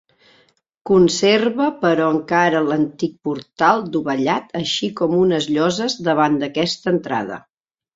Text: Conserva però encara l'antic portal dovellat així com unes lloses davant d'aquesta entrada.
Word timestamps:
Conserva 0.89 1.67
però 1.83 2.07
encara 2.15 2.63
l'antic 2.71 3.15
portal 3.29 3.87
dovellat 3.99 4.59
així 4.65 4.93
com 5.03 5.17
unes 5.23 5.53
lloses 5.57 6.01
davant 6.13 6.45
d'aquesta 6.45 6.97
entrada. 6.99 7.45